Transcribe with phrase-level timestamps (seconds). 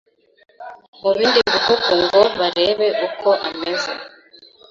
[1.01, 3.91] mu bindi bihugu ngo barebe uko ameze